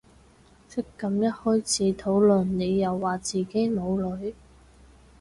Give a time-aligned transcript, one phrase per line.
[0.67, 4.33] 唓咁一開始討論你又話自己冇女